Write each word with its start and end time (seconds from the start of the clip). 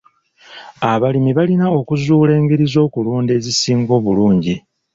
Abalimi 0.91 1.31
balina 1.37 1.65
okuzuula 1.79 2.31
engeri 2.39 2.65
z'okulunda 2.73 3.31
ezisinga 3.37 3.91
obulungi. 3.99 4.55